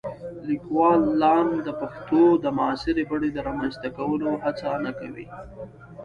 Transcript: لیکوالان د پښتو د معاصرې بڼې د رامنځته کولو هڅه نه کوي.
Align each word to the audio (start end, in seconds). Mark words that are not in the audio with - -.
لیکوالان 0.47 1.47
د 1.65 1.67
پښتو 1.81 2.23
د 2.43 2.45
معاصرې 2.57 3.03
بڼې 3.11 3.29
د 3.33 3.37
رامنځته 3.47 3.89
کولو 3.97 4.29
هڅه 4.43 4.69
نه 4.85 4.91
کوي. 4.99 5.25